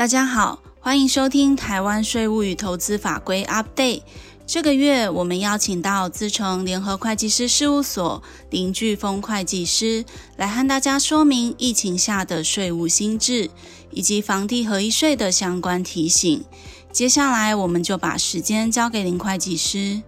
[0.00, 4.00] 大家好，欢迎收听台湾税务与投资法规 Update。
[4.46, 10.02] 这个月我们邀请到自诚联合会计师事务所林巨峰会计师
[10.38, 13.50] 来和大家说明疫情下的税务新制
[13.90, 16.42] 以及房地合一税的相关提醒。
[16.90, 20.00] 接下来我们就把时间交给林会计师。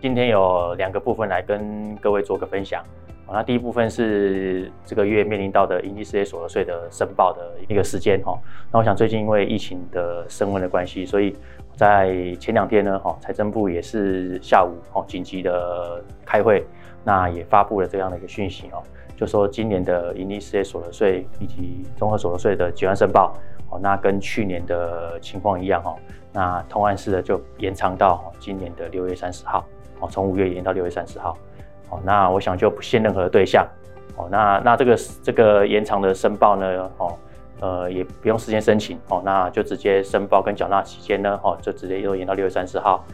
[0.00, 2.82] 今天有两个部分来跟各位做个分享。
[3.32, 8.38] 那第一部分是这个月面临到的营利事业所得税的申报的一个时间哈。
[8.70, 11.34] 那我想最近因为疫情的升温的关系，所以
[11.74, 16.64] 在前两天呢，哈，财政部也是下午哈紧急的开会，
[17.02, 18.82] 那也发布了这样的一个讯息哦，
[19.16, 23.34] 就说今年的营利事业所得税以及综合所得税的结案申报，
[23.70, 25.96] 哦，那跟去年的情况一样哈，
[26.30, 29.64] 那同案式的就延长到今年的六月三十号，
[29.98, 31.36] 哦，从五月延到六月三十号。
[31.90, 33.66] 哦，那我想就不限任何对象，
[34.16, 37.18] 哦，那那这个这个延长的申报呢，哦，
[37.60, 43.04] 呃，也不用事先申请，哦，那就直接申报跟缴纳期间呢，哦，就直接又延到六月三十号，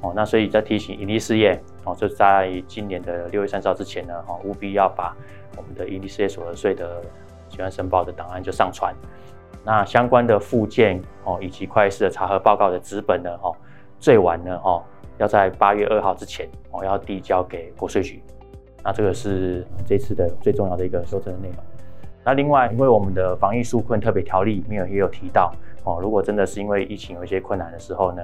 [0.00, 5.16] 哦，那所以再提醒营利事业，哦，就在今年的六月三十号之前呢，哦，务必要把
[5.56, 7.02] 我们的营利事业所得税的
[7.48, 8.94] 结案申报的档案就上传，
[9.64, 13.56] 那相关的附件，哦，以及会计师的查核报告的纸本呢，哦，
[13.98, 14.82] 最晚呢，哦。
[15.18, 18.22] 要在八月二号之前，哦要递交给国税局。
[18.84, 21.56] 那这个是这次的最重要的一个修正的内容。
[22.24, 28.22] 那另外，因为我们的防疫纾困特别条例里面也有提到，哦，如果真的是因为疫情有一些困难的时候呢，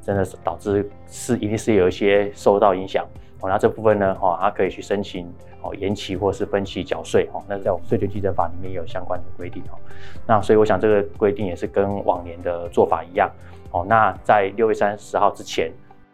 [0.00, 3.04] 真的是导致是一定是有一些受到影响，
[3.40, 5.26] 哦，那这部分呢，哦，它可以去申请
[5.62, 9.78] 哦延期或是分期缴税，哦，那在我们税捐稽征法里面也有相关的规定，哦，
[10.26, 13.30] 那所以我想这个规定也是跟往年的做法一样，
[13.70, 15.70] 哦，那在六月三十号之前。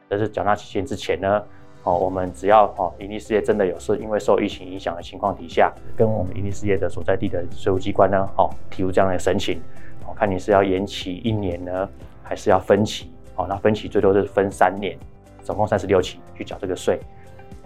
[0.09, 1.43] 但是缴纳期限之前呢，
[1.83, 9.61] 哦，我们只要哦，盈利事业真的有是因为受疫情影响的情况底下，跟我们盈利事业的所在地的税务机关呢，哦，提出这样的申请，
[10.07, 11.89] 哦，看你是要延期一年呢，
[12.23, 14.97] 还是要分期，哦，那分期最多是分三年，
[15.43, 17.01] 总共三十六期去缴这个税，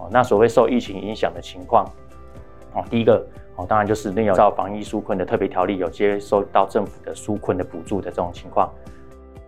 [0.09, 1.85] 那所谓受疫情影响的情况，
[2.73, 3.25] 哦，第一个，
[3.55, 8.71] 哦，当然就是没有照防疫纾困的特别条例有接收到政府的纾困的补助的这种情况，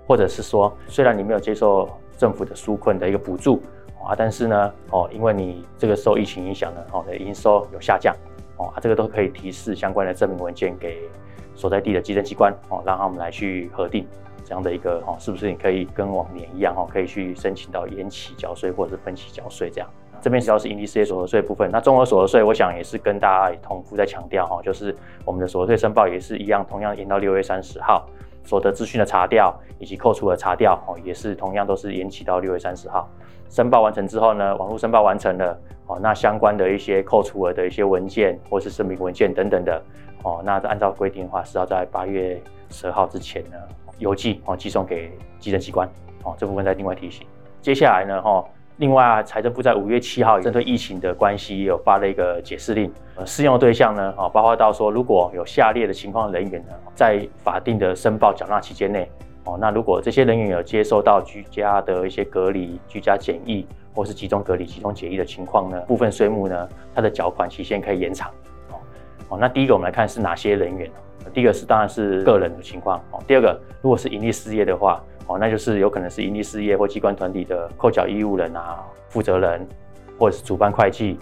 [0.05, 1.89] 或者是说，虽然你没有接受。
[2.15, 3.61] 政府的纾困的一个补助
[4.05, 8.15] 啊，但是呢，哦，因为你这个受疫情影响呢，哦，的营收有下降，
[8.55, 11.09] 哦，这个都可以提示相关的证明文件给
[11.55, 14.07] 所在地的稽征机关，哦，让他们来去核定
[14.45, 19.89] 这样的一个，哦，是不是你可以跟往年一样，哦，可以去申请到延期缴税或者是分期缴税这样。
[20.23, 24.95] 这边主要是营利事业所得税部分，那综合所得税，我想也是跟大家同步在强调，哈，就是
[25.25, 28.07] 我们的所得税申报也是一样，同样延到六月三十号。
[28.45, 33.09] 所得资讯的查调以及扣除的查调哦，也是同样都是延期到六月三十号。
[33.49, 35.57] 申报完成之后呢，网络申报完成了
[35.87, 39.81] 哦，那相关的一些扣除额的一些文件或是声明文件等等的
[40.23, 43.57] 哦，那按照规定的话是要在八月十号之前呢
[43.97, 45.87] 邮寄哦寄送给稽征机关
[46.23, 47.27] 哦，这部分再另外提醒。
[47.61, 48.43] 接下来呢哈。
[48.77, 59.07] 另外啊，财政部在五月七号针对疫情的关系，有发了一个解释令，呃，适用对象呢，啊，包括到说，如果有下列的情况人员呢，在法定的申报缴纳期间内，
[59.43, 63.63] 哦，那如果这些人员有接受到居家的一些隔离、居家检疫
[63.93, 68.31] 或是集中隔离、集中检疫的情况呢，部分税目呢，它的缴款期限可以延长，
[68.71, 68.75] 哦，
[69.29, 70.89] 哦，那第一个我们来看是哪些人员，
[71.31, 74.99] 第一个是当然是个人的情况，哦，第二个如果是营利事业的话。
[75.27, 79.65] 哦，那就是有可能是营利事业或机关团体的扣缴义务人啊、负责人，
[80.19, 81.17] 或者是主办会计，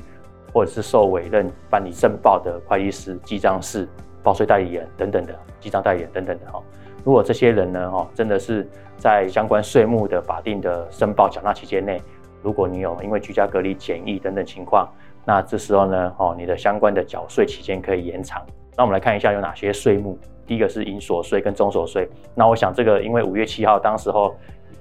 [0.54, 3.88] 或者是受委任办理申报的会计师、记账士、
[4.24, 6.62] 报税代理人等等的记账代理人等等的哈。
[7.04, 8.68] 如果这些人呢，哈，真的是
[8.98, 12.02] 在相关税目的法定的申报缴纳期间内，
[12.42, 14.88] 如果你有因为居家隔离检疫等等情况，
[15.26, 18.46] 那这时候呢，哦，你的相关的缴税期间可以延长。
[18.76, 20.18] 那我们来看一下有哪些税目。
[20.52, 24.36] 第一个是营所税跟综所税，那我想这个因为五月七号当时候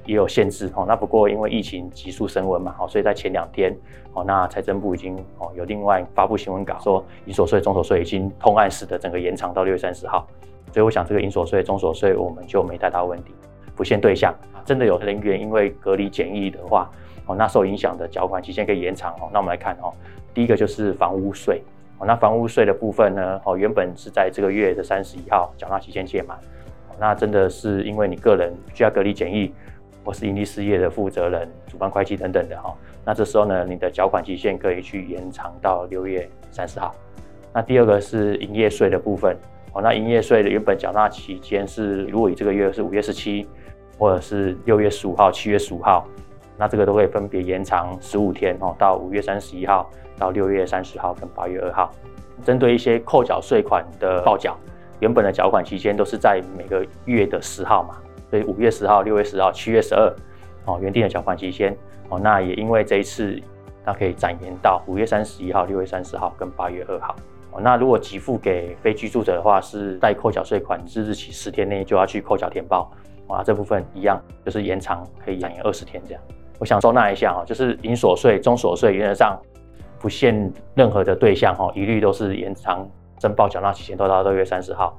[0.04, 3.72] 也有限制哦，那不过因为疫情急速升温嘛，哦，所以在前两天
[4.12, 10.26] 哦，那财政部已经哦有另外发布新闻稿说营所税、综所税已经通案式的整个延长到六月三十号，
[10.72, 13.32] 所以我想这个营所税、综所税我们就没太大问题，
[13.76, 14.34] 不限对象，
[14.64, 16.90] 真的有人员因为隔离检疫的话
[17.26, 19.94] 哦，那受影响的缴款期限可以延长哦，那我们来看哦，
[20.34, 21.62] 第一个就是房屋税。
[22.06, 23.41] 那房屋税的部分呢？
[23.44, 26.38] 哦，原本是在这个月的三十一号缴纳期限届满，
[26.99, 29.52] 那真的是因为你个人需要隔离检疫，
[30.05, 32.75] 或是营利事业的负责人、主办会计等等的哈，
[33.05, 36.94] 那这时候呢，你的缴款期限可以去延长到六月三十号。
[37.52, 39.37] 那第二个是营业税的部分，
[39.73, 43.47] 哦，那营业税的原本缴纳期间是，如果以这个月是五月十七，
[43.99, 46.06] 或者是六月十五号、七月十五号，
[46.61, 49.91] 那这个都会分别延长十五天哦，到五月三十一号。
[50.19, 51.91] 到六月三十号跟八月二号，
[52.45, 54.55] 针对一些扣缴税款的报缴，
[54.99, 57.97] 原本的缴款期间都是在每个月的十号嘛，
[58.29, 60.15] 所以五月十号、六月十号、七月十二，
[60.67, 61.75] 哦，原定的缴款期间，
[62.11, 63.41] 哦，那也因为这一次，
[63.83, 67.17] 它可以展延到五月三十一号、六月三十号跟八月二号。
[67.53, 72.93] 哦，那如果给付给非居住者的话，是待扣缴税款之日起十天内就要去扣缴填报，
[73.27, 76.23] 啊，这部分一样就是延长可以展延二十天这样。
[76.61, 79.41] 我想收纳一下哈，就是营所税、中所税原则上
[79.99, 82.87] 不限任何的对象哈，一律都是延长
[83.19, 84.97] 申报缴纳期限都到六月三十号。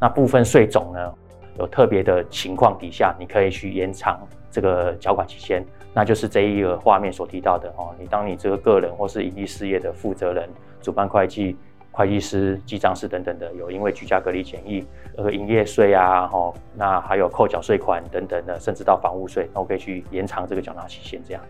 [0.00, 1.12] 那部分税种呢，
[1.58, 7.92] 有特别的情况底下，你可以去延长这个缴款期限，那就是这一个画面所提到的哦。
[7.98, 10.48] 你当你这个个人或是营利事业的负责人、
[10.80, 11.56] 主办会计。
[11.96, 14.84] 会计师、记账师等等的，有因为居家隔离检疫，
[15.16, 21.18] 呃，营业税啊，吼，那还有扣缴税款等等的，甚至到房屋税，那我可以去延长这个缴纳期限。
[21.26, 21.42] 这样，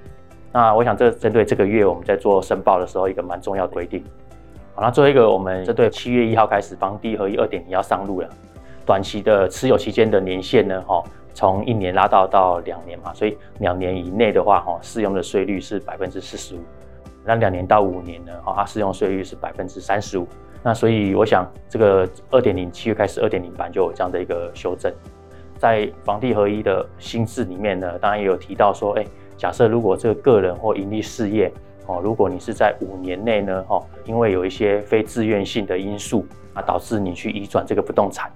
[0.52, 4.04] 那我想这针对这个月我们在做申报的时候，一个蛮重要的规定。
[4.76, 8.28] 好，那最后一个，我们针对七月一号开始，房地合一二点零要上路了。
[8.84, 11.02] 短期的持有期间的年限呢，吼，
[11.34, 16.60] 从一年拉到到两年嘛，所以两年以内的话，哈，适用的税率是百分之四十五。
[17.26, 18.32] 那两年到五年呢？
[18.44, 20.28] 哈，它适用税率是百分之三十五。
[20.62, 24.92] 那所以我想，这个二点零七月开始，二点零版就有这样的一个修正。
[25.58, 29.04] 在房地合一的新制里面呢，当然也有提到说，哎，
[29.36, 31.52] 假设如果这个个人或营利事业，
[31.86, 38.30] 哦，如果你是在五年内呢，哦，因为有一些非自愿性的因素啊，导致你去移转这个不动产，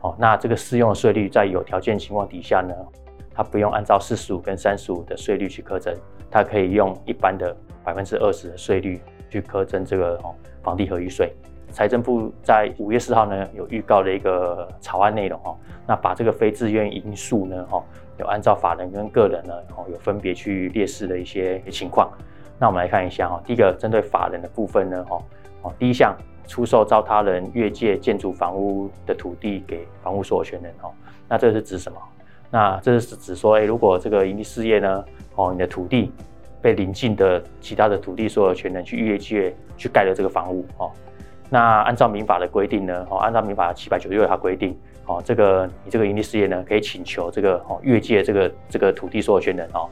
[0.00, 2.74] 哦，那这个适用税率在有条件情况底下呢，
[3.34, 5.94] 它不用按照四十五跟三十五的税率去课征，
[6.30, 7.56] 它可以用一般的。
[7.84, 11.32] 百分之二十的税率去苛征这个哦房地合一税，
[11.70, 15.56] 财政部在五月四号呢有预告的一个草案内容哦，
[15.86, 17.82] 那把这个非自愿因素呢哈
[18.18, 22.10] 有按照法人跟个人呢哦有分别去列示的一些情况，
[22.58, 25.22] 那我们来看一下哈，第一个针对法人的部分呢哈
[25.62, 26.14] 哦第一项
[26.46, 30.92] 出售遭他人越界建筑房屋的土地给房屋所有权人哦，
[31.28, 31.98] 那这是指什么？
[32.50, 35.04] 那这是指说哎如果这个营利事业呢
[35.36, 36.12] 哦你的土地。
[36.62, 40.90] 被邻近的其他的土地所有权人去越界去盖了这个房屋哦，
[41.48, 49.88] 那按照民法的规定呢，哦，按照民法七百九十六条规定，哦，这个你这个营利事业呢，可以请求这个哦越界这个这个土地所有权人哦，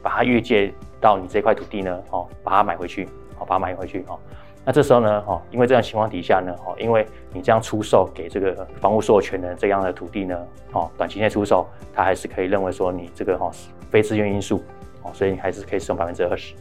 [0.00, 3.04] 把它越界到你这块土地呢，哦，把它买回去，
[3.38, 4.18] 哦，把它买回去哦，
[4.64, 10.38] 那这时候呢，哦，因为这样情况底下呢，哦，因为你这样出售给这个房屋所有权人这样的土地呢，
[10.72, 13.50] 哦，短期内出售，他还是可以认为说你这个哦
[13.90, 14.62] 非自愿因素。
[15.02, 16.54] 哦，所以你还是可以使用百分之二十。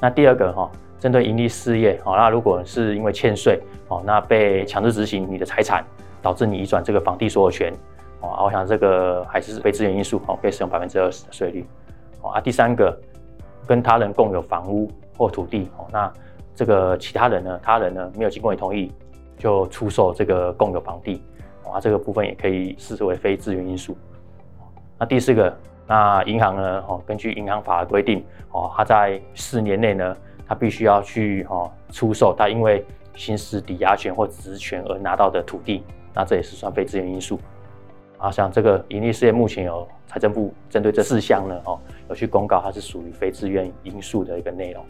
[0.00, 5.84] 那第二个哈，针对盈利事业，哦，那如果是因为欠税，哦，那被强制执行你的财产，
[6.20, 7.72] 导致你移转这个房地所有权，
[8.20, 11.64] 哦，我想这个还是非自愿因素，哦，可以使用百分之二十的税率。
[12.20, 12.98] 哦，啊，第三个，
[13.66, 16.12] 跟他人共有房屋或土地，哦，那
[16.54, 18.92] 这个其他人呢，他人呢没有经过你同意
[19.38, 21.22] 就出售这个共有房地，
[21.64, 23.96] 啊，这个部分也可以视为非自愿因素。
[24.98, 25.56] 那第四个。
[25.86, 26.82] 那银行呢？
[26.88, 30.16] 哦，根据银行法的规定，哦，他在四年内呢，
[30.48, 32.82] 他必须要去哦出售他因为
[33.14, 35.84] 行使抵押权或职权而拿到的土地，
[36.14, 37.38] 那这也是算非自愿因素。
[38.16, 41.78] 啊，像这个盈利事业目前有财政部针对这四项呢，哦，
[42.08, 44.82] 有去公告它是属于非自愿因素的一个内容。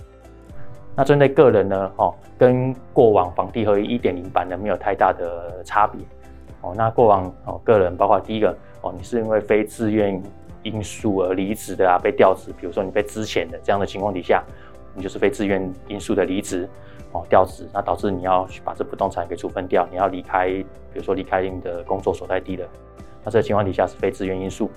[0.95, 6.01] 那针对个人呢，哦，跟过往房地合一一点零版呢没有太大的差别。
[6.61, 10.23] 哦，那过往哦个人包括第一个哦，你是因为非自愿。
[10.65, 14.43] 因素而离职的啊，被调职，比如说你被资遣的这样的情况底下，
[14.95, 16.69] 你就是非自愿因素的离职
[17.13, 22.67] 哦，调职，那导致你要去把这不动产给处分掉，你要离开，比如说离开你的工作所在地的，
[23.23, 24.71] 那这个情况底下是非自愿因素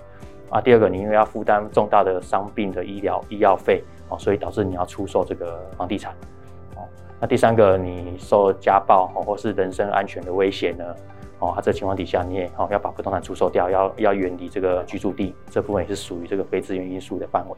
[0.50, 0.62] 啊。
[0.62, 6.14] 第二个，你因为要负担重大的伤病的医疗医药费哦，所以导致你要出售这个房地产
[6.76, 6.84] 哦。
[7.20, 10.84] 那第三个，你受家暴哦，或是人身安全的威胁呢？
[11.40, 17.56] 哦，他这情况底下，你也哦要把不动产出售掉，要要远离这个居住地，这部分也是属于这个非自愿因素的范围。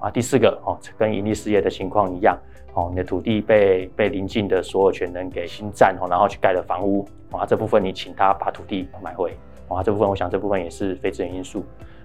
[0.00, 2.38] 啊，第四个哦，跟盈利事业的情况一样，
[2.74, 9.36] 哦，你的土地被被邻近的所有权人给侵占哦，然后去盖了房屋，啊，这部分你请他把土地买回，
[9.68, 11.64] 啊，这部分我想这部分也是非自愿因素。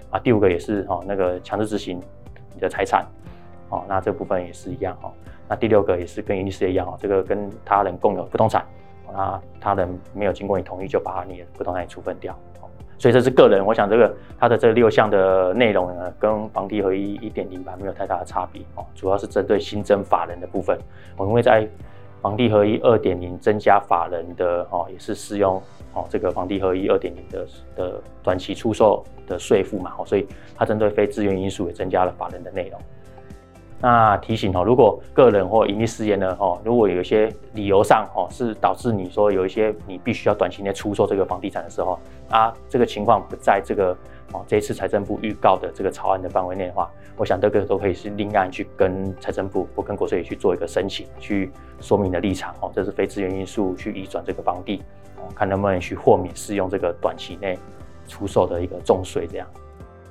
[0.10, 2.02] 啊，第五个也是哦，那个强制执行
[2.54, 3.06] 你的财产，
[3.70, 5.12] 哦，那这部分也是一样哦。
[5.48, 8.66] 那第六个也是跟盈利事业一样哦，这个跟他人共有不动产。
[9.14, 12.38] 那他人没有经过你同意就把你的不动产处分掉，
[12.98, 13.66] 所以这是个人。
[13.66, 20.78] 我想这个他的这六项的内容呢，跟房地合一一点零版没有太大的差别哦，主要是针对新增法人的部分。
[21.18, 21.68] 我们会在
[22.22, 25.62] 房地合一二点零增加法人的哦，也是适用
[25.94, 32.80] 哦这个房地合一二点零的的短期出售的税负嘛，所以它针对非自愿因素也增加了法人的内容。
[33.82, 41.98] 那提醒哦，如果个人或营利事业呢，哦，如果有一些理由上哦，是导致你说有一些你必须要短期内出售这个房地产的时候，
[42.30, 43.98] 啊，这个情况不在这个
[44.34, 54.84] 哦这一次财政部预告的这个草案的范围内的话，我想这个都可以是另案去跟财政部或跟国税局去做一个申请，去说明的立场哦，这是非自愿因素去移转这个房地，
[55.18, 57.58] 哦，看能不能去豁免适用这个短期内
[58.08, 59.48] 出售的一个重税这样。